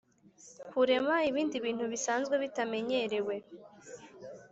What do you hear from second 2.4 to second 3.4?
bitamenyerewe